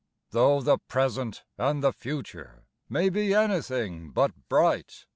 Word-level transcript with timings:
Though 0.31 0.61
the 0.61 0.79
present 0.79 1.43
and 1.59 1.83
the 1.83 1.93
future 1.93 2.65
may 2.89 3.09
be 3.09 3.35
anything 3.35 4.09
but 4.09 4.49
bright. 4.49 5.05